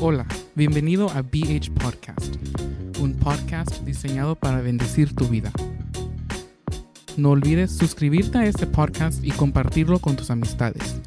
[0.00, 2.36] Hola, bienvenido a BH Podcast,
[3.00, 5.50] un podcast diseñado para bendecir tu vida.
[7.16, 11.00] No olvides suscribirte a este podcast y compartirlo con tus amistades.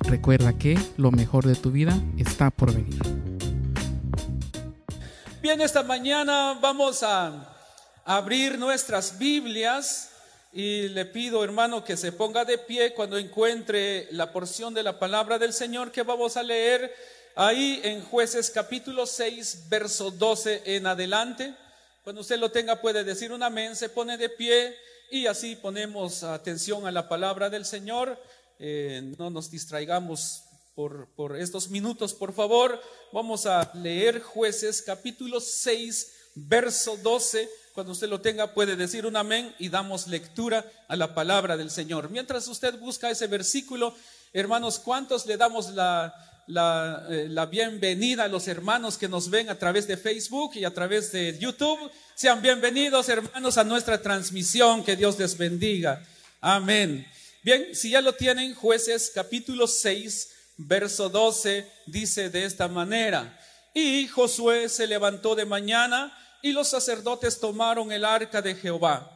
[0.00, 3.00] Recuerda que lo mejor de tu vida está por venir.
[5.40, 7.50] Bien, esta mañana vamos a
[8.04, 10.10] abrir nuestras Biblias
[10.52, 14.98] y le pido, hermano, que se ponga de pie cuando encuentre la porción de la
[14.98, 16.92] palabra del Señor que vamos a leer
[17.36, 21.54] ahí en jueces capítulo 6, verso 12 en adelante.
[22.02, 24.76] Cuando usted lo tenga puede decir un amén, se pone de pie
[25.10, 28.20] y así ponemos atención a la palabra del Señor.
[28.58, 30.42] Eh, no nos distraigamos
[30.74, 32.80] por, por estos minutos, por favor.
[33.12, 37.48] Vamos a leer jueces capítulo 6, verso 12.
[37.74, 41.70] Cuando usted lo tenga puede decir un amén y damos lectura a la palabra del
[41.70, 42.10] Señor.
[42.10, 43.96] Mientras usted busca ese versículo,
[44.32, 46.14] hermanos, ¿cuántos le damos la,
[46.46, 50.64] la, eh, la, bienvenida a los hermanos que nos ven a través de Facebook y
[50.64, 51.90] a través de YouTube.
[52.14, 54.84] Sean bienvenidos, hermanos, a nuestra transmisión.
[54.84, 56.02] Que Dios les bendiga.
[56.40, 57.06] Amén.
[57.42, 63.38] Bien, si ya lo tienen, jueces capítulo 6, verso 12, dice de esta manera.
[63.72, 69.13] Y Josué se levantó de mañana y los sacerdotes tomaron el arca de Jehová.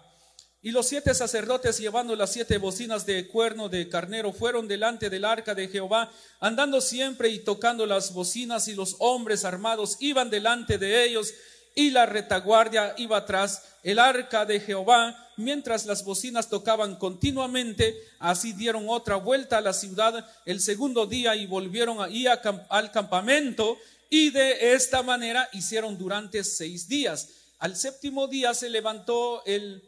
[0.60, 5.24] Y los siete sacerdotes llevando las siete bocinas de cuerno de carnero fueron delante del
[5.24, 6.10] arca de Jehová,
[6.40, 11.32] andando siempre y tocando las bocinas, y los hombres armados iban delante de ellos,
[11.76, 13.62] y la retaguardia iba atrás.
[13.84, 19.72] El arca de Jehová, mientras las bocinas tocaban continuamente, así dieron otra vuelta a la
[19.72, 23.78] ciudad el segundo día y volvieron ahí al campamento,
[24.10, 27.28] y de esta manera hicieron durante seis días.
[27.60, 29.87] Al séptimo día se levantó el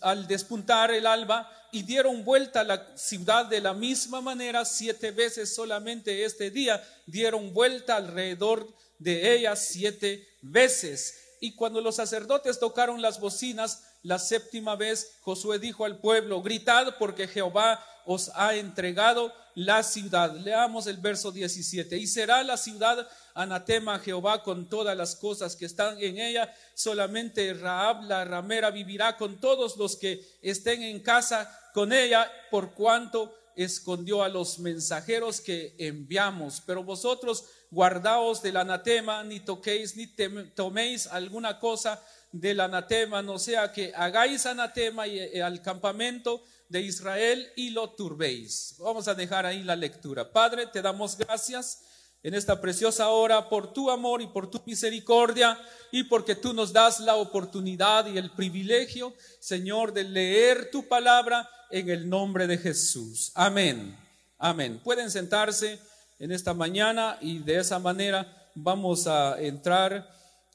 [0.00, 5.10] al despuntar el alba y dieron vuelta a la ciudad de la misma manera siete
[5.10, 8.66] veces solamente este día dieron vuelta alrededor
[8.98, 11.36] de ella siete veces.
[11.40, 16.96] Y cuando los sacerdotes tocaron las bocinas la séptima vez, Josué dijo al pueblo, gritad
[16.98, 20.34] porque Jehová os ha entregado la ciudad.
[20.36, 21.98] Leamos el verso 17.
[21.98, 26.52] Y será la ciudad anatema Jehová con todas las cosas que están en ella.
[26.74, 32.72] Solamente Raab la ramera vivirá con todos los que estén en casa con ella, por
[32.72, 36.62] cuanto escondió a los mensajeros que enviamos.
[36.66, 40.06] Pero vosotros guardaos del anatema, ni toquéis, ni
[40.54, 42.02] toméis alguna cosa
[42.32, 47.90] del anatema, no sea que hagáis anatema y, eh, al campamento de Israel y lo
[47.90, 48.74] turbéis.
[48.78, 50.32] Vamos a dejar ahí la lectura.
[50.32, 51.82] Padre, te damos gracias
[52.26, 55.56] en esta preciosa hora por tu amor y por tu misericordia
[55.92, 61.48] y porque tú nos das la oportunidad y el privilegio, Señor, de leer tu palabra
[61.70, 63.30] en el nombre de Jesús.
[63.36, 63.96] Amén.
[64.40, 64.80] Amén.
[64.82, 65.78] Pueden sentarse
[66.18, 68.26] en esta mañana y de esa manera
[68.56, 70.10] vamos a entrar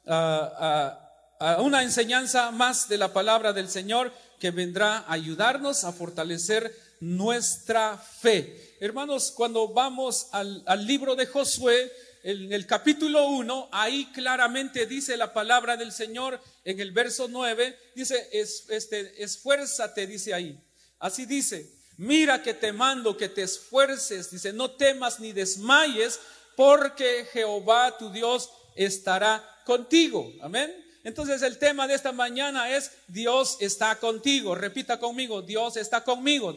[0.06, 1.00] a,
[1.39, 6.75] a una enseñanza más de la palabra del Señor que vendrá a ayudarnos a fortalecer
[7.00, 8.70] nuestra fe.
[8.81, 11.94] Hermanos, cuando vamos al, libro de Josué,
[12.24, 17.78] en el capítulo 1, ahí claramente dice la palabra del Señor en el verso 9,
[17.94, 20.60] dice, es, este, esfuérzate, dice ahí.
[20.98, 26.19] Así dice, mira que te mando que te esfuerces, dice, no temas ni desmayes,
[26.56, 30.33] porque Jehová tu Dios estará contigo.
[30.42, 30.74] Amén.
[31.04, 34.56] Entonces el tema de esta mañana es Dios está contigo.
[34.56, 36.56] Repita conmigo, Dios está conmigo.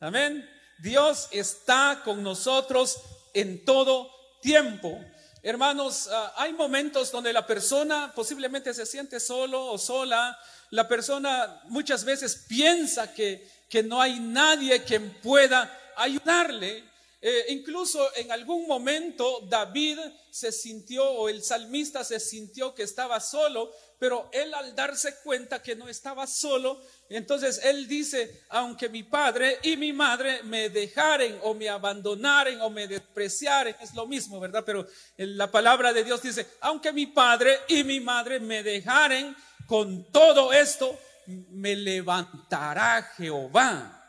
[0.00, 0.55] Amén.
[0.78, 2.98] Dios está con nosotros
[3.32, 4.98] en todo tiempo.
[5.42, 10.38] Hermanos, ah, hay momentos donde la persona posiblemente se siente solo o sola.
[10.70, 16.84] La persona muchas veces piensa que, que no hay nadie quien pueda ayudarle.
[17.28, 19.98] Eh, incluso en algún momento David
[20.30, 25.60] se sintió o el salmista se sintió que estaba solo, pero él al darse cuenta
[25.60, 31.36] que no estaba solo, entonces él dice, aunque mi padre y mi madre me dejaren
[31.42, 34.62] o me abandonaren o me despreciaren, es lo mismo, ¿verdad?
[34.64, 34.86] Pero
[35.16, 39.34] la palabra de Dios dice, aunque mi padre y mi madre me dejaren,
[39.66, 40.96] con todo esto
[41.26, 44.00] me levantará Jehová.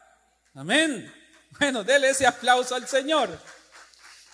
[0.54, 1.27] Amén.
[1.60, 3.30] Bueno, déle ese aplauso al Señor.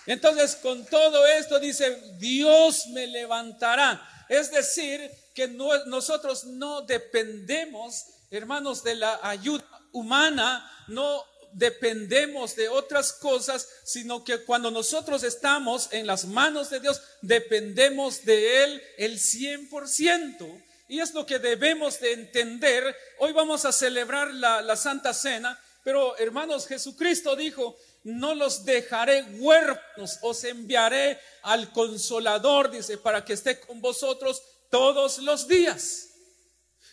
[0.06, 4.26] Entonces, con todo esto dice, Dios me levantará.
[4.28, 11.24] Es decir, que nosotros no dependemos, hermanos, de la ayuda humana, no
[11.54, 18.26] dependemos de otras cosas, sino que cuando nosotros estamos en las manos de Dios, dependemos
[18.26, 20.64] de Él el 100%.
[20.90, 22.96] Y es lo que debemos de entender.
[23.20, 30.20] Hoy vamos a celebrar la Santa Cena pero hermanos, Jesucristo dijo, no los dejaré huérfanos,
[30.22, 36.13] os enviaré al consolador, dice, para que esté con vosotros todos los días.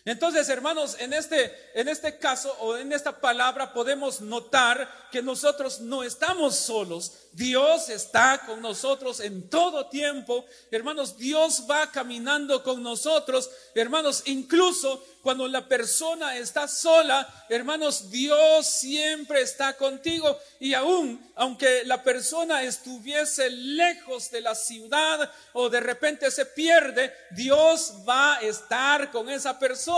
[0.05, 5.81] Entonces, hermanos, en este, en este caso o en esta palabra podemos notar que nosotros
[5.81, 7.13] no estamos solos.
[7.33, 10.45] Dios está con nosotros en todo tiempo.
[10.71, 13.51] Hermanos, Dios va caminando con nosotros.
[13.75, 20.39] Hermanos, incluso cuando la persona está sola, hermanos, Dios siempre está contigo.
[20.61, 27.13] Y aún, aunque la persona estuviese lejos de la ciudad o de repente se pierde,
[27.33, 29.90] Dios va a estar con esa persona.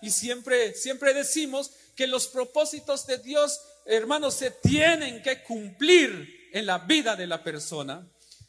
[0.00, 6.66] Y siempre, siempre decimos que los propósitos de Dios, hermanos, se tienen que cumplir en
[6.66, 8.06] la vida de la persona.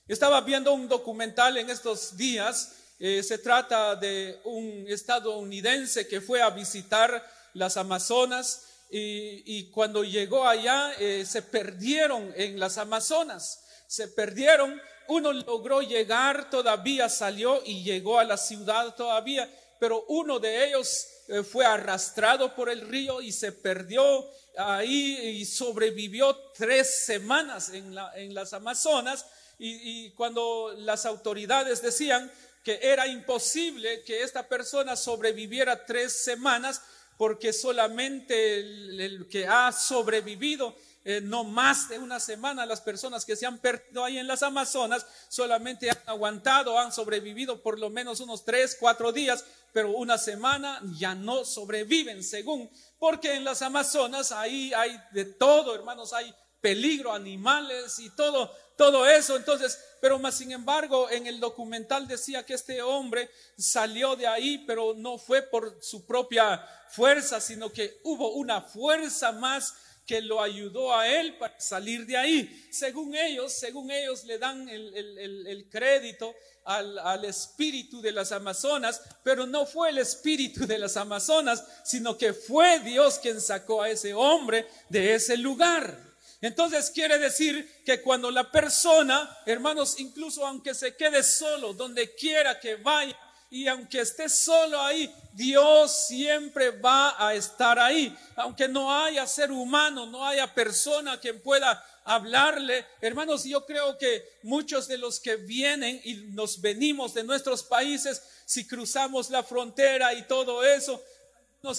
[0.08, 6.42] Estaba viendo un documental en estos días eh, se trata de un estadounidense que fue
[6.42, 14.10] a visitar las Amazonas y, cuando llegó allá eh, se perdieron en las Amazonas, se
[14.10, 14.82] perdieron.
[15.08, 19.50] Uno logró llegar, todavía salió y llegó a la ciudad todavía,
[19.80, 25.46] pero uno de ellos eh, fue arrastrado por el río y se perdió ahí y
[25.46, 29.26] sobrevivió tres semanas en, las Amazonas.
[29.58, 32.32] y cuando las autoridades decían,
[32.64, 36.82] que era imposible que esta persona sobreviviera tres semanas
[37.18, 40.76] porque solamente el, que ha sobrevivido
[41.12, 44.44] eh, no más de una semana, las personas que se han perdido ahí en las
[44.44, 50.20] Amazonas solamente han aguantado, han sobrevivido por lo menos unos tres, cuatro días, pero una
[50.20, 56.32] semana ya no sobreviven según, porque en las Amazonas ahí hay de todo, hermanos, hay
[56.62, 59.36] peligro, animales y todo, todo eso.
[59.36, 64.64] Entonces, pero más sin embargo, en el documental decía que este hombre salió de ahí,
[64.68, 69.74] pero no fue por su propia fuerza, sino que hubo una fuerza más
[70.10, 72.68] que lo ayudó a él para salir de ahí.
[72.72, 79.46] Según ellos, según ellos le dan el, crédito al, al, espíritu de las Amazonas, pero
[79.46, 84.16] no fue el espíritu de las Amazonas, sino que fue Dios quien sacó a ese
[84.16, 85.96] hombre de ese lugar.
[86.42, 92.60] Entonces quiere decir que cuando la persona, hermanos, incluso aunque se quede solo, donde quiera
[92.60, 93.16] que vaya,
[93.52, 98.16] y aunque esté solo ahí, Dios siempre va a estar ahí.
[98.36, 102.86] Aunque no haya ser humano, no haya persona que pueda hablarle.
[103.02, 108.22] Hermanos, yo creo que muchos de los que vienen y nos venimos de nuestros países,
[108.46, 111.04] si cruzamos la frontera y todo eso,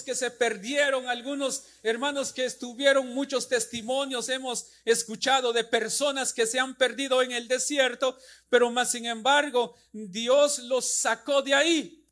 [0.03, 6.59] que se perdieron, algunos hermanos que estuvieron, muchos testimonios hemos escuchado de personas que se
[6.59, 8.15] han perdido en el desierto,
[8.47, 12.05] pero más sin embargo Dios los sacó de ahí.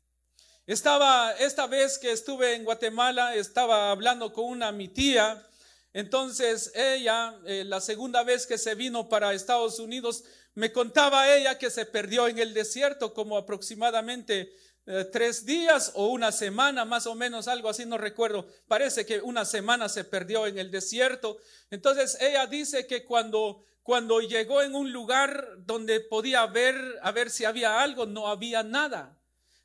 [0.66, 5.46] Estaba, esta vez que estuve en Guatemala, estaba hablando con una mi tía,
[5.92, 10.24] entonces ella, eh, la segunda vez que se vino para Estados Unidos,
[10.54, 14.52] me contaba ella que se perdió en el desierto como aproximadamente
[14.86, 18.46] eh, tres días o una semana, más o menos, algo así, no recuerdo.
[18.66, 21.38] Parece que una semana se perdió en el desierto.
[21.70, 27.30] Entonces ella dice que cuando, cuando llegó en un lugar donde podía ver, a ver
[27.30, 29.16] si había algo, no había nada.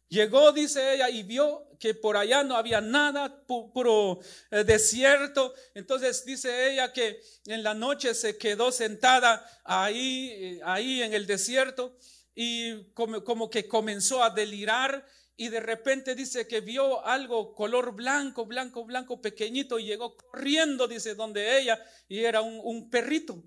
[0.09, 4.19] Llegó, dice ella, y vio que por allá no había nada, puro
[4.51, 5.53] eh, desierto.
[5.73, 11.25] Entonces dice ella que en la noche se quedó sentada ahí, eh, ahí en el
[11.25, 11.97] desierto
[12.35, 15.05] y como, como que comenzó a delirar
[15.37, 20.87] y de repente dice que vio algo color blanco, blanco, blanco, pequeñito y llegó corriendo,
[20.87, 23.41] dice, donde ella y era un, un perrito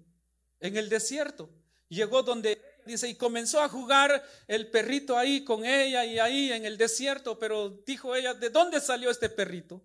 [0.60, 1.50] en el desierto.
[1.88, 6.64] Llegó donde dice, y comenzó a jugar el perrito ahí con ella y ahí en
[6.64, 9.82] el desierto, pero dijo ella, ¿de dónde salió este perrito?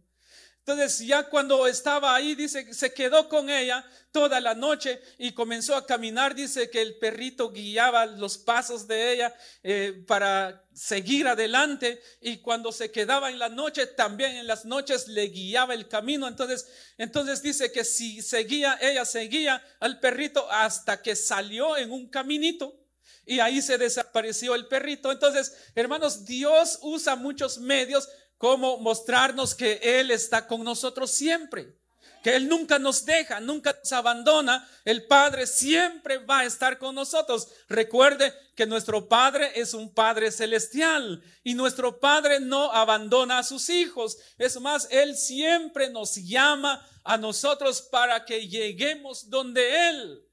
[0.66, 5.76] Entonces ya cuando estaba ahí, dice, se quedó con ella toda la noche y comenzó
[5.76, 12.02] a caminar, dice que el perrito guiaba los pasos de ella eh, para seguir adelante
[12.22, 16.30] y cuando se quedaba en la noche, también en las noches le guiaba el camino.
[16.30, 16.66] Entonces,
[16.98, 22.80] entonces dice que si seguía, ella seguía al perrito hasta que salió en un caminito
[23.26, 25.12] y ahí se desapareció el perrito.
[25.12, 28.08] Entonces, hermanos, Dios usa muchos medios
[28.44, 31.80] como mostrarnos que Él está con nosotros siempre,
[32.22, 34.70] que Él nunca nos deja, nunca nos abandona.
[34.84, 37.48] El Padre siempre va a estar con nosotros.
[37.70, 43.70] Recuerde que nuestro Padre es un Padre celestial y nuestro Padre no abandona a sus
[43.70, 44.18] hijos.
[44.38, 50.28] Es más, Él siempre nos llama a nosotros para que lleguemos donde Él.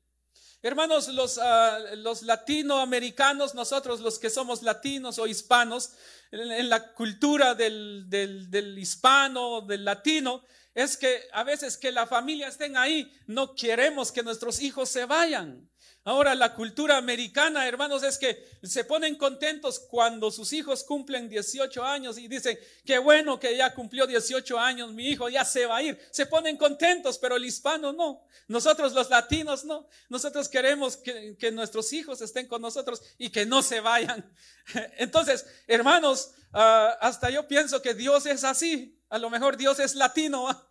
[0.62, 5.93] Hermanos, los, ah, los latinoamericanos, nosotros los que somos latinos o hispanos,
[6.31, 12.07] en, la cultura del, del, del hispano, del latino, es que a veces que la
[12.07, 15.69] familia estén ahí, no queremos que nuestros hijos se vayan.
[16.02, 21.85] Ahora la cultura americana, hermanos, es que se ponen contentos cuando sus hijos cumplen 18
[21.85, 25.76] años y dicen, qué bueno que ya cumplió 18 años, mi hijo ya se va
[25.76, 26.00] a ir.
[26.11, 28.25] Se ponen contentos, pero el hispano no.
[28.49, 29.87] Nosotros los latinos no.
[30.09, 34.35] Nosotros queremos que, nuestros hijos estén con nosotros y que no se vayan.
[34.97, 38.99] Entonces, hermanos, ah, hasta yo pienso que Dios es así.
[39.11, 40.49] A lo mejor Dios es latino.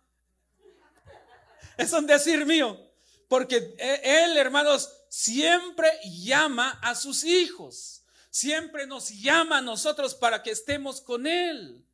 [1.76, 2.78] Es un decir mío.
[3.26, 8.04] Porque e, Él, hermanos, siempre llama a sus hijos.
[8.30, 11.84] Siempre nos llama a nosotros para que estemos con Él.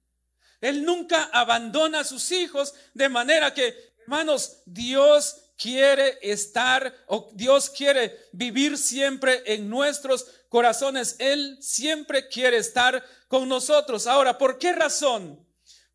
[0.61, 7.71] Él nunca abandona a sus hijos de manera que, hermanos, Dios quiere estar o Dios
[7.71, 11.17] quiere vivir siempre en nuestros corazones.
[11.19, 14.07] Él siempre quiere estar con nosotros.
[14.07, 15.43] Ahora, ¿por qué razón?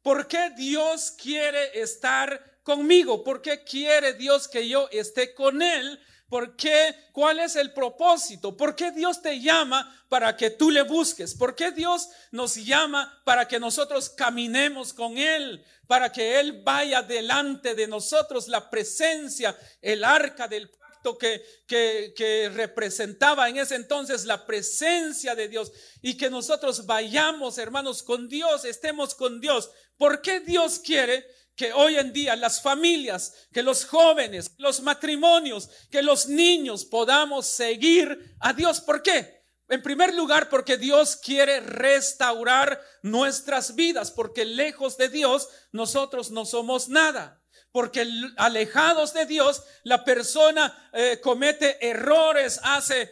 [0.02, 3.24] ¿Por qué Dios quiere estar conmigo?
[3.24, 6.00] ¿Por qué quiere Dios que yo esté con Él?
[6.32, 6.96] ¿Por qué?
[7.12, 8.56] ¿Cuál es el propósito?
[8.56, 11.36] ¿Por qué Dios te llama para que tú le busques?
[11.36, 15.62] ¿Por qué Dios nos llama para que nosotros caminemos con Él?
[15.88, 22.14] Para que Él vaya delante de nosotros, la presencia, el arca del pacto que, que,
[22.16, 28.30] que representaba en ese entonces la presencia de Dios y que nosotros vayamos, hermanos, con
[28.30, 29.70] Dios, estemos con Dios.
[29.98, 31.28] ¿Por qué Dios quiere?
[31.56, 37.48] Que hoy en día las familias, que los jóvenes, los matrimonios, que los niños podamos
[37.48, 38.82] seguir a Dios.
[38.82, 39.42] ¿Por qué?
[39.72, 46.46] En primer lugar, porque Dios quiere restaurar nuestras vidas, porque lejos de Dios nosotros no
[46.46, 47.42] somos nada.
[47.72, 48.06] Porque
[48.36, 53.10] alejados de Dios, la persona eh, comete errores, hace,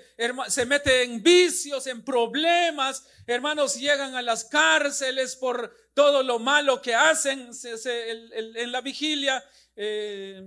[0.49, 3.05] se mete en vicios, en problemas.
[3.25, 9.43] Hermanos, llegan a las cárceles por todo lo malo que hacen en la vigilia.
[9.75, 10.41] Eh,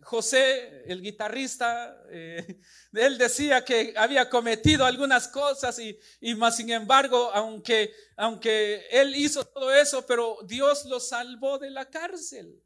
[0.00, 2.60] José, el guitarrista, eh,
[2.92, 9.16] él decía que había cometido algunas cosas y, y más sin embargo, aunque, aunque él
[9.16, 12.62] hizo todo eso, pero Dios lo salvó de la cárcel.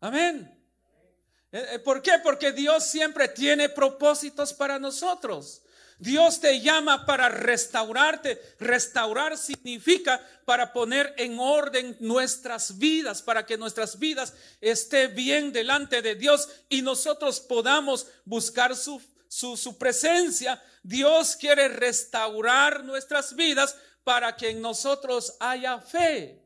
[0.00, 0.62] Amén.
[1.52, 2.18] Eh, ¿Por qué?
[2.22, 5.62] Porque Dios siempre tiene propósitos para nosotros.
[5.98, 8.40] Dios te llama para restaurarte.
[8.58, 16.02] Restaurar significa para poner en orden nuestras vidas, para que nuestras vidas esté bien delante
[16.02, 20.62] de Dios y nosotros podamos buscar su, su, su presencia.
[20.82, 26.45] Dios quiere restaurar nuestras vidas para que en nosotros haya fe.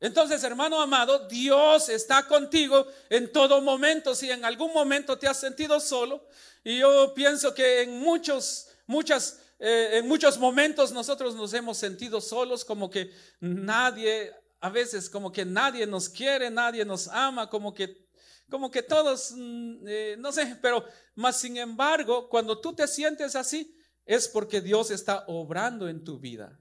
[0.00, 4.14] Entonces, hermano amado, Dios está contigo en todo momento.
[4.14, 6.26] Si en algún momento te has sentido solo,
[6.62, 12.20] y yo pienso que en muchos, muchas, eh, en muchos momentos nosotros nos hemos sentido
[12.20, 17.72] solos, como que nadie, a veces como que nadie nos quiere, nadie nos ama, como
[17.72, 18.04] que
[18.50, 20.84] como que todos, mm, eh, no sé, pero
[21.14, 23.74] más sin embargo, cuando tú te sientes así,
[24.04, 26.60] es porque Dios está obrando en tu vida.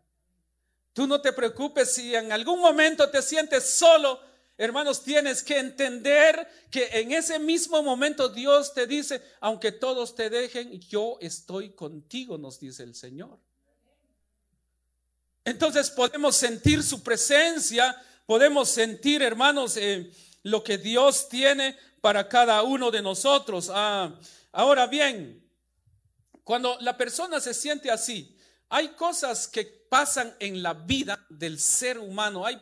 [0.93, 4.19] Tú no te preocupes si en algún momento te sientes solo.
[4.55, 10.29] Hermanos, tienes que entender que en ese mismo momento Dios te dice, aunque todos te
[10.29, 13.39] dejen, yo estoy contigo, nos dice el Señor.
[15.43, 20.11] Entonces podemos sentir su presencia, podemos sentir, hermanos, eh,
[20.43, 23.71] lo que Dios tiene para cada uno de nosotros.
[23.73, 24.13] Ah,
[24.51, 25.43] ahora bien,
[26.43, 28.37] cuando la persona se siente así,
[28.73, 32.59] hay cosas que pasan en la vida del ser humano, hay,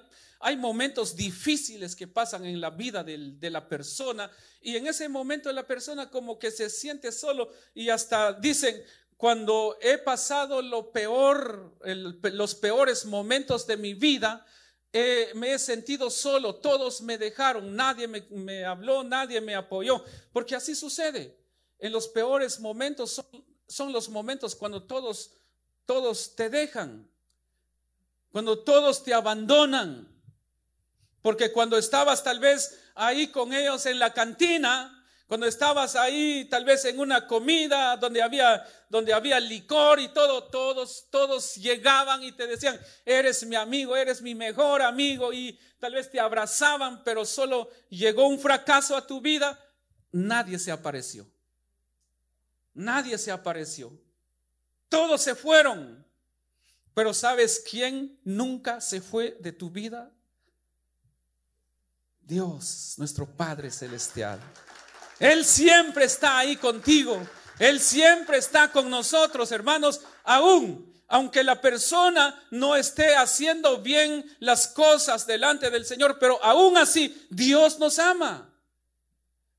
[0.57, 4.29] momentos difíciles que pasan en la vida de la persona.
[4.59, 8.83] Y en ese momento la persona como que se siente solo y hasta dicen,
[9.15, 14.45] cuando he pasado lo peor, los peores momentos de mi vida,
[14.91, 20.03] me he sentido solo, todos me dejaron, nadie me, habló, nadie me apoyó,
[20.33, 21.39] porque así sucede.
[21.79, 23.23] En los peores momentos
[23.65, 25.31] son los momentos cuando todos,
[25.85, 27.09] todos te dejan,
[28.31, 30.07] cuando todos te abandonan.
[31.21, 34.97] Porque cuando estabas tal vez ahí con ellos en la cantina,
[35.27, 40.49] cuando estabas ahí tal vez en una comida donde había donde había licor y todo,
[40.49, 45.93] todos todos llegaban y te decían, "Eres mi amigo, eres mi mejor amigo" y tal
[45.93, 49.57] vez te abrazaban, pero solo llegó un fracaso a tu vida,
[50.11, 51.31] nadie se apareció.
[52.73, 53.97] Nadie se apareció.
[54.91, 56.05] Todos se fueron.
[56.93, 60.11] Pero ¿sabes quién nunca se fue de tu vida?
[62.19, 64.37] Dios, nuestro Padre Celestial.
[65.17, 67.25] Él siempre está ahí contigo.
[67.57, 74.67] Él siempre está con nosotros, hermanos, aún aunque la persona no esté haciendo bien las
[74.67, 78.49] cosas delante del Señor, pero aún así Dios nos ama.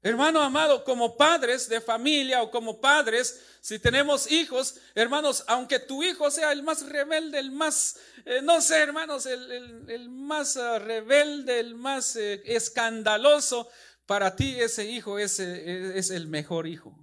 [0.03, 6.03] Hermano amado, como padres de familia o como padres, si tenemos hijos, hermanos, aunque tu
[6.03, 11.61] hijo sea el más rebelde, el más, eh, no sé, hermanos, el, más eh, rebelde,
[11.61, 13.69] el más eh, escandaloso,
[14.05, 16.99] para ti ese hijo es, es el mejor hijo.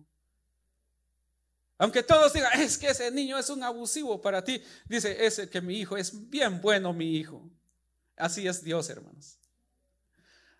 [1.77, 5.62] Aunque todos digan, es que ese niño es un abusivo para ti, dice, ese que
[5.62, 7.49] mi hijo es bien bueno, mi hijo.
[8.17, 9.38] Así es Dios, hermanos.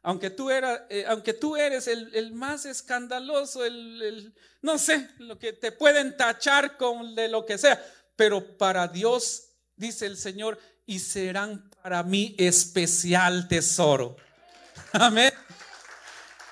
[0.02, 5.72] Aunque tú, eh, aunque tú eres el, más escandaloso, el, no sé, lo que te
[5.72, 7.84] pueden tachar con de lo que sea,
[8.16, 14.16] pero para Dios, dice el Señor, y serán para mí especial tesoro.
[14.94, 15.34] Amén.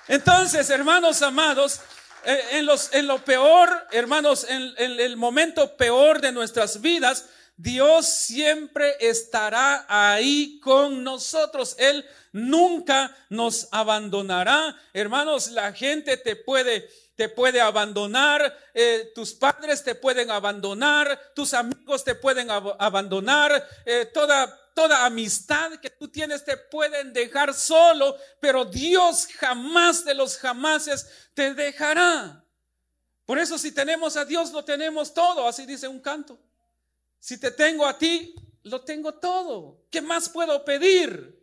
[0.06, 1.80] Entonces, hermanos amados,
[2.24, 7.26] eh, en, los, en lo peor, hermanos, en el momento peor de nuestras vidas,
[7.58, 11.74] Dios siempre estará ahí con nosotros.
[11.76, 14.76] Él nunca nos abandonará.
[14.92, 21.52] Hermanos, la gente te puede te puede abandonar, eh, tus padres te pueden abandonar, tus
[21.52, 28.16] amigos te pueden abandonar, eh, toda, toda amistad que tú tienes te pueden dejar solo,
[28.38, 32.44] pero Dios jamás de los jamases te dejará.
[33.26, 36.38] Por eso si tenemos a Dios lo tenemos todo, así dice un canto.
[37.18, 39.86] Si te tengo a ti, lo tengo todo.
[39.90, 41.38] ¿Qué más puedo pedir?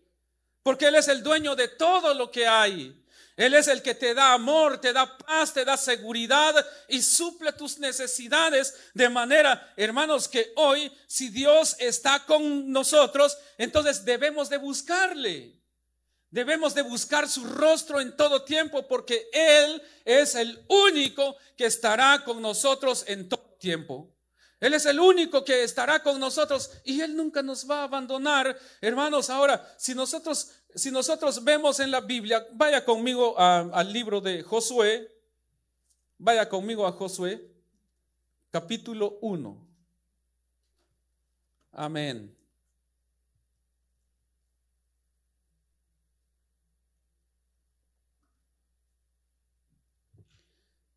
[0.63, 3.05] Porque Él es el dueño de todo lo que hay.
[3.37, 6.55] Él es el que te da amor, te da paz, te da seguridad
[6.87, 14.05] y suple tus necesidades de manera, hermanos, que hoy, si Dios está con nosotros, entonces
[14.05, 15.61] debemos de buscarle.
[16.29, 22.23] Debemos de buscar su rostro en todo tiempo porque Él es el único que estará
[22.23, 24.14] con nosotros en todo tiempo.
[24.59, 28.57] Él es el único que estará con nosotros y Él nunca nos va a abandonar.
[28.79, 34.43] Hermanos, ahora, si nosotros, si nosotros vemos en la Biblia, vaya conmigo al libro de
[34.43, 35.11] Josué,
[36.17, 37.51] vaya conmigo a Josué,
[38.49, 39.67] capítulo 1.
[41.73, 42.33] Amén.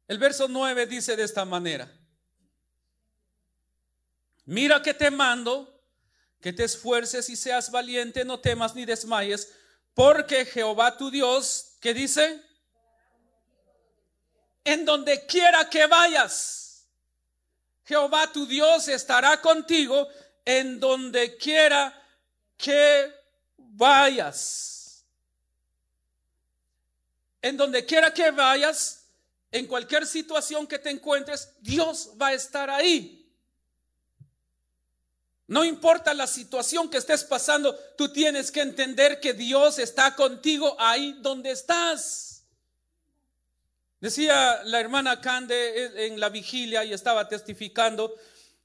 [0.06, 1.97] El verso 9 dice de esta manera
[4.48, 5.78] mira que te mando,
[6.40, 9.52] que te esfuerces y seas valiente, no temas ni desmayes,
[9.92, 12.42] porque Jehová tu Dios, ¿qué dice?
[14.64, 16.88] En donde quiera que vayas,
[17.84, 20.08] Jehová tu Dios estará contigo
[20.46, 21.94] en donde quiera
[22.56, 23.12] que
[23.58, 25.04] vayas.
[27.42, 29.04] En donde quiera que vayas,
[29.52, 33.27] en cualquier situación que te encuentres, Dios va a estar ahí.
[35.48, 40.76] No importa la situación que estés pasando, tú tienes que entender que Dios está contigo
[40.78, 42.44] ahí donde estás.
[43.98, 48.14] Decía la hermana Cande en la vigilia y estaba testificando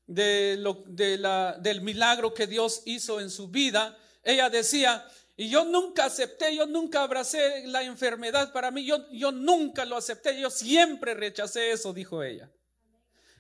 [0.06, 3.98] del milagro que Dios hizo en su vida.
[4.22, 9.32] Ella decía, y yo nunca acepté, yo nunca abracé la enfermedad para mí, yo, yo
[9.32, 12.52] nunca lo acepté, yo siempre rechacé eso, dijo ella.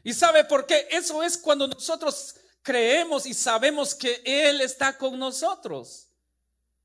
[0.02, 0.88] ¿Y sabe por qué?
[0.90, 6.08] Eso es cuando nosotros creemos y sabemos que Él está con nosotros.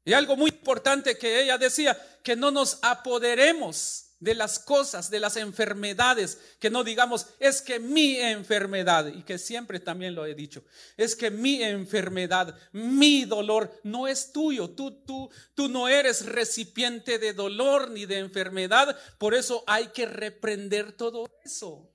[0.04, 5.20] Y algo muy importante que ella decía, que no nos apoderemos de las cosas, de
[5.20, 10.34] las enfermedades, que no digamos, es que mi enfermedad, y que siempre también lo he
[10.34, 10.64] dicho,
[10.96, 17.18] es que mi enfermedad, mi dolor no es tuyo, tú, tú, tú no eres recipiente
[17.18, 21.88] de dolor ni de enfermedad, por eso hay que reprender todo eso.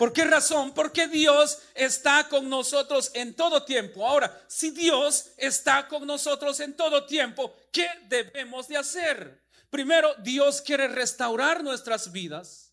[0.00, 0.72] ¿Por qué razón?
[0.72, 4.08] Porque Dios está con nosotros en todo tiempo.
[4.08, 9.42] Ahora, si Dios está con nosotros en todo tiempo, ¿qué debemos de hacer?
[9.68, 12.72] Primero, Dios quiere restaurar nuestras vidas.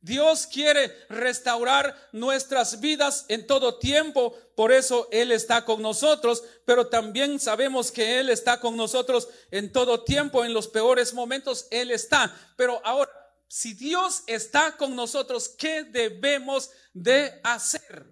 [0.00, 6.86] Dios quiere restaurar nuestras vidas en todo tiempo, por eso Él está con nosotros, pero
[6.86, 11.90] también sabemos que Él está con nosotros en todo tiempo, en los peores momentos Él
[11.90, 12.32] está.
[12.54, 13.10] Pero ahora,
[13.54, 18.04] si Dios está con nosotros, ¿qué debemos de hacer?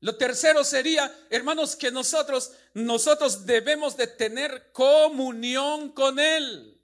[0.00, 6.78] Lo tercero sería, hermanos, que nosotros, nosotros debemos de tener comunión con Él.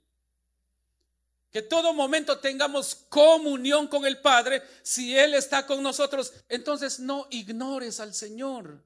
[1.51, 4.63] Que todo momento tengamos comunión con el Padre.
[4.81, 8.83] Si Él está con nosotros, entonces no ignores al Señor.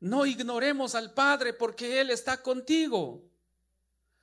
[0.00, 3.29] No ignoremos al Padre porque Él está contigo.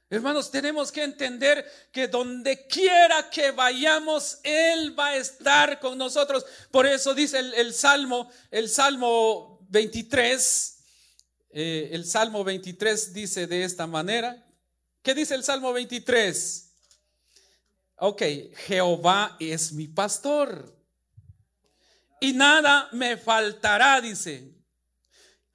[0.09, 6.45] Hermanos, tenemos que entender que donde quiera que vayamos, Él va a estar con nosotros.
[6.71, 10.77] Por eso dice el, Salmo, el Salmo 23,
[11.49, 14.45] eh, el Salmo 23 dice de esta manera.
[15.01, 16.73] ¿Qué dice el Salmo 23?
[17.97, 18.21] Ok,
[18.65, 20.73] Jehová es mi pastor.
[22.21, 24.56] Y nada me faltará, dice.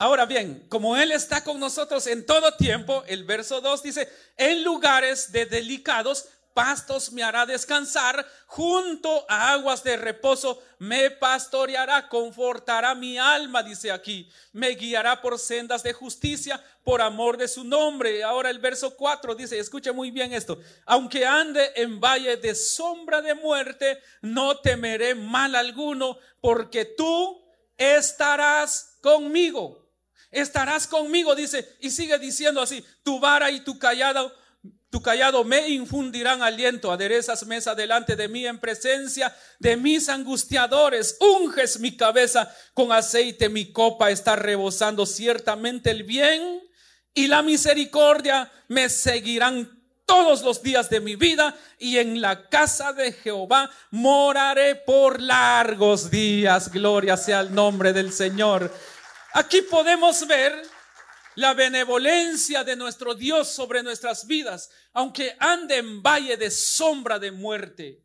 [0.03, 4.65] Ahora bien, como Él está con nosotros en todo tiempo, el verso 2 dice, en
[4.65, 12.97] lugares de delicados pastos me hará descansar, junto a aguas de reposo me pastoreará, confortará
[12.97, 18.25] mi alma, dice aquí, me guiará por sendas de justicia, por amor de su nombre.
[18.25, 23.23] Ahora el verso 4 dice, escuche muy bien esto, aunque ande en valle de sombra
[23.23, 27.41] de muerte, no temeré mal alguno, porque tú
[27.77, 29.82] estarás conmigo
[30.33, 34.35] estarás conmigo, dice, y sigue diciendo así, tu vara y tu callado,
[34.91, 41.17] tu callado me infundirán aliento, aderezas mesa delante de mí en presencia de mis angustiadores,
[41.21, 46.61] unges mi cabeza con aceite, mi copa está rebosando, ciertamente el bien
[47.15, 52.93] y la misericordia me seguirán todos los días de mi vida y en la casa
[52.93, 56.71] de Jehová moraré por largos días.
[56.71, 58.71] Gloria sea el nombre del Señor.
[59.35, 60.63] Aquí podemos ver
[61.37, 67.33] la benevolencia de nuestro Dios sobre nuestras vidas, aunque ande en valle de sombra de
[67.33, 68.02] muerte.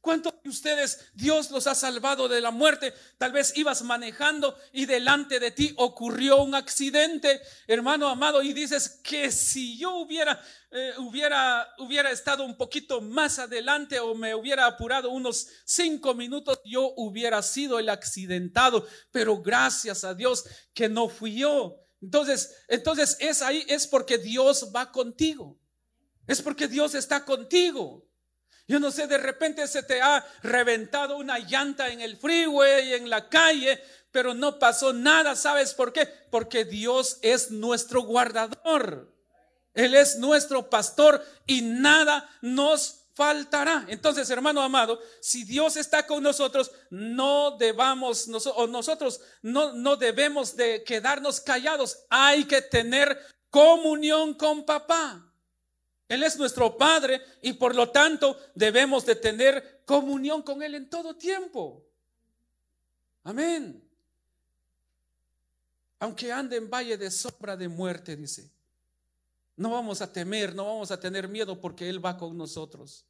[0.00, 2.94] ¿Cuántos de ustedes Dios los ha salvado de la muerte?
[3.18, 9.00] Tal vez ibas manejando y delante de ti ocurrió un accidente, hermano amado, y dices
[9.04, 14.64] que si yo hubiera, eh, hubiera, hubiera estado un poquito más adelante o me hubiera
[14.64, 18.86] apurado unos cinco minutos, yo hubiera sido el accidentado.
[19.10, 21.76] Pero gracias a Dios que no fui yo.
[22.00, 25.58] Entonces, entonces es ahí, es porque Dios va contigo.
[26.26, 28.09] Es porque Dios está contigo.
[28.70, 33.10] Yo no sé, de repente se te ha reventado una llanta en el freeway, en
[33.10, 35.34] la calle, pero no pasó nada.
[35.34, 36.06] ¿Sabes por qué?
[36.30, 39.12] Porque Dios es nuestro guardador.
[39.74, 43.86] Él es nuestro pastor y nada nos faltará.
[43.88, 50.54] Entonces, hermano amado, si Dios está con nosotros, no debamos, o nosotros no, no debemos
[50.54, 52.04] de quedarnos callados.
[52.08, 53.18] Hay que tener
[53.50, 55.29] comunión con papá.
[56.10, 60.90] Él es nuestro Padre y por lo tanto debemos de tener comunión con Él en
[60.90, 61.86] todo tiempo.
[63.22, 63.80] Amén.
[66.00, 68.50] Aunque ande en valle de sombra de muerte, dice,
[69.54, 73.06] no vamos a temer, no vamos a tener miedo porque Él va con nosotros.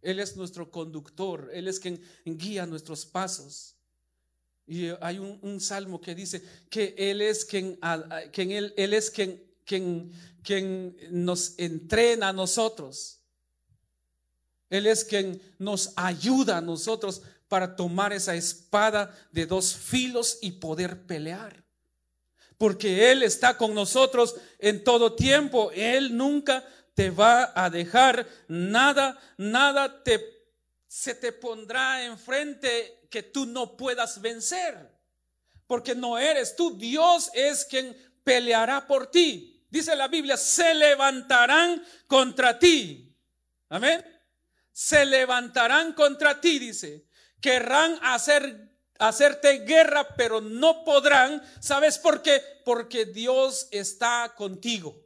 [0.00, 3.74] Él es nuestro conductor, Él es quien guía nuestros pasos.
[4.64, 6.40] Y hay un, salmo que dice
[6.70, 10.12] que Él es quien, él es quien quien,
[11.10, 13.20] nos entrena a nosotros.
[14.70, 20.52] Él es quien nos ayuda a nosotros para tomar esa espada de dos filos y
[20.52, 21.64] poder pelear.
[22.58, 25.70] Porque Él está con nosotros en todo tiempo.
[25.72, 28.26] Él nunca te va a dejar.
[28.48, 30.02] Nada, nada
[30.86, 34.94] se te pondrá enfrente que tú no puedas vencer.
[35.66, 39.53] Porque no eres tú, Dios es quien peleará por ti.
[39.74, 43.12] Dice la Biblia, se levantarán contra ti.
[43.70, 44.04] Amén.
[44.70, 47.08] Se levantarán contra ti, dice.
[47.40, 51.42] Querrán hacer hacerte guerra, pero no podrán.
[51.58, 52.40] ¿Sabes por qué?
[52.64, 54.96] Porque Dios está contigo.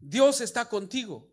[0.00, 1.30] Dios está contigo.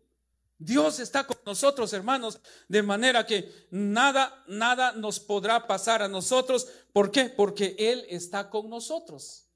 [0.56, 2.38] Dios está con nosotros, hermanos,
[2.68, 6.68] de manera que nada, nada nos podrá pasar a nosotros.
[6.92, 7.24] ¿Por qué?
[7.24, 9.48] Porque Él está con nosotros.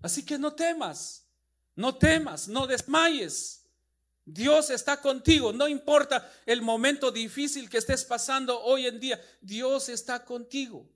[0.00, 1.23] Así que no temas,
[1.76, 3.62] no temas, no desmayes.
[4.24, 9.88] Dios está contigo, no importa el momento difícil que estés pasando hoy en día, Dios
[9.90, 10.88] está contigo.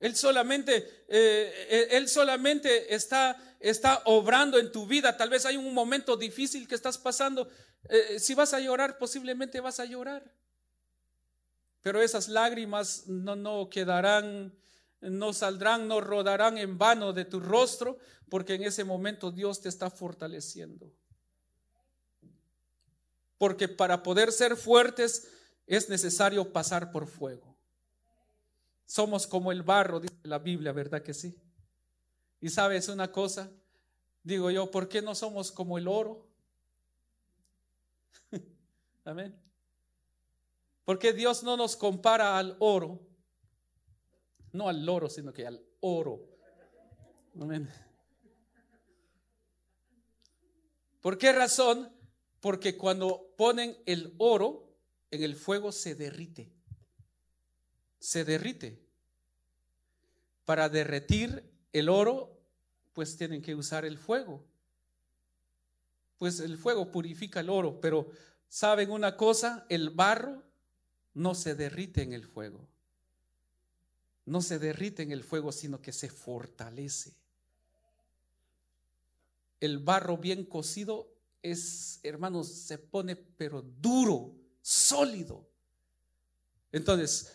[0.00, 5.14] Él solamente, eh, él solamente está, está obrando en tu vida.
[5.14, 7.50] Tal vez hay un momento difícil que estás pasando.
[7.86, 10.24] Eh, si vas a llorar, posiblemente vas a llorar.
[11.82, 14.54] Pero esas lágrimas no, no quedarán,
[15.00, 19.68] no saldrán, no rodarán en vano de tu rostro, porque en ese momento Dios te
[19.68, 20.92] está fortaleciendo.
[23.38, 25.28] Porque para poder ser fuertes
[25.66, 27.56] es necesario pasar por fuego.
[28.84, 31.40] Somos como el barro, dice la Biblia, ¿verdad que sí?
[32.40, 33.50] Y sabes una cosa,
[34.22, 36.26] digo yo, ¿por qué no somos como el oro?
[39.04, 39.38] Amén.
[40.84, 43.00] Porque Dios no nos compara al oro,
[44.52, 46.26] no al oro, sino que al oro.
[47.40, 47.68] Amén.
[51.00, 51.92] ¿Por qué razón?
[52.40, 54.68] Porque cuando ponen el oro
[55.10, 56.52] en el fuego se derrite
[58.00, 58.82] se derrite.
[60.44, 62.42] Para derretir el oro,
[62.92, 64.44] pues tienen que usar el fuego.
[66.18, 68.10] Pues el fuego purifica el oro, pero
[68.48, 69.64] ¿saben una cosa?
[69.68, 70.42] El barro
[71.14, 72.66] no se derrite en el fuego.
[74.30, 77.16] No se derrite en el fuego, sino que se fortalece.
[79.58, 81.12] El barro bien cocido
[81.42, 85.50] es, hermanos, se pone pero duro, sólido.
[86.70, 87.32] Entonces,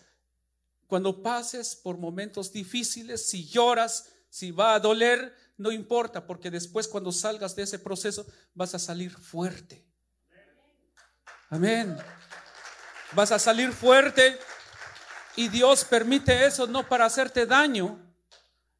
[0.87, 6.87] cuando pases por momentos difíciles, si lloras, si va a doler, no importa, porque después
[6.87, 9.85] cuando salgas de ese proceso vas a salir fuerte.
[11.49, 11.97] Amén.
[13.11, 14.39] Vas a salir fuerte
[15.35, 17.99] y Dios permite eso no para hacerte daño,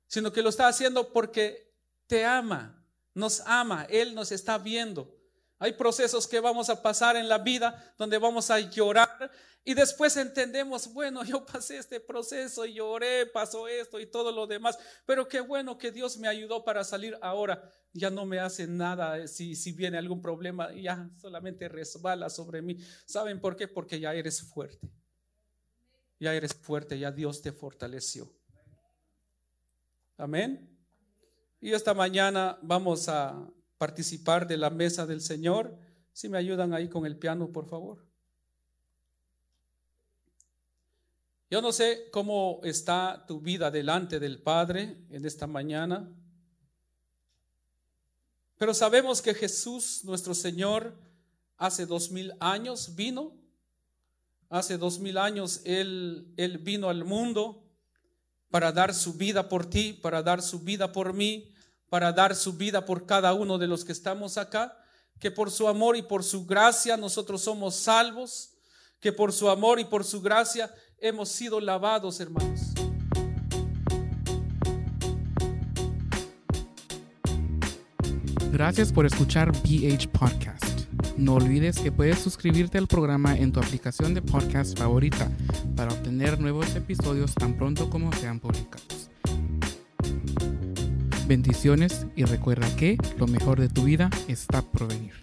[0.08, 1.74] sino que lo está haciendo porque
[2.08, 5.14] te ama, nos ama, Él nos está viendo.
[5.58, 9.32] Hay procesos que vamos a pasar en la vida donde vamos a llorar
[9.64, 14.78] y después entendemos, bueno, yo pasé este proceso, lloré, pasó esto y todo lo demás,
[15.06, 17.72] pero qué bueno que Dios me ayudó para salir ahora.
[17.92, 22.62] Ya no me hace nada eh, si, si viene algún problema, ya solamente resbala sobre
[22.62, 22.78] mí.
[23.06, 23.68] ¿Saben por qué?
[23.68, 24.88] Porque ya eres fuerte.
[26.26, 28.28] Ya eres fuerte, ya Dios te fortaleció.
[30.18, 30.76] Amén.
[31.62, 35.78] Y esta mañana vamos a participar de la mesa del Señor.
[36.14, 38.04] Si me ayudan ahí con el piano, por favor.
[41.52, 46.12] Yo no sé cómo está tu vida delante del Padre en esta mañana,
[48.58, 50.98] pero sabemos que Jesús, nuestro Señor,
[51.56, 53.45] hace dos mil años vino,
[54.50, 57.64] hace dos mil años él, vino al mundo
[58.50, 61.54] para dar su vida por ti, para dar su vida por mí,
[61.90, 64.78] para dar su vida por cada uno de los que estamos acá,
[65.20, 68.52] que por su amor y por su gracia nosotros somos salvos,
[69.00, 72.74] que por su amor y por su gracia hemos sido lavados, hermanos.
[78.52, 80.65] Gracias por escuchar BH Podcast.
[81.18, 85.32] No olvides que puedes suscribirte al programa en tu aplicación de podcast favorita
[85.76, 89.10] para obtener nuevos episodios tan pronto como sean publicados.
[91.28, 95.14] Bendiciones y recuerda que lo mejor de tu vida está por venir.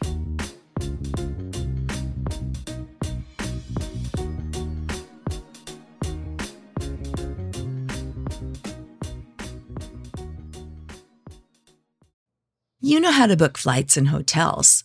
[12.81, 14.85] You know how to book flights and hotels.